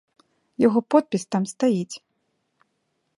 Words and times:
Яго 0.67 0.79
подпіс 0.95 1.23
там 1.35 1.43
стаіць. 1.53 1.95